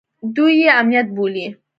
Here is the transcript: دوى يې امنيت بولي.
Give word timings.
دوى 0.35 0.53
يې 0.61 0.69
امنيت 0.79 1.07
بولي. 1.15 1.45